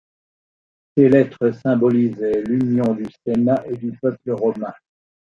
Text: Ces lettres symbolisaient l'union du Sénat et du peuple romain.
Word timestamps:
Ces 0.97 1.09
lettres 1.09 1.51
symbolisaient 1.53 2.41
l'union 2.45 2.95
du 2.95 3.05
Sénat 3.23 3.63
et 3.69 3.77
du 3.77 3.91
peuple 4.01 4.31
romain. 4.31 4.73